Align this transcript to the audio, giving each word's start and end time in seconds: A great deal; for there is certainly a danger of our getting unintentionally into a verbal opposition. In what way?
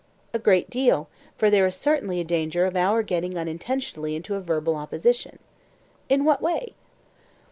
A 0.33 0.39
great 0.39 0.67
deal; 0.71 1.09
for 1.37 1.51
there 1.51 1.67
is 1.67 1.75
certainly 1.75 2.19
a 2.19 2.23
danger 2.23 2.65
of 2.65 2.75
our 2.75 3.03
getting 3.03 3.37
unintentionally 3.37 4.15
into 4.15 4.33
a 4.33 4.41
verbal 4.41 4.75
opposition. 4.75 5.37
In 6.09 6.25
what 6.25 6.41
way? 6.41 6.73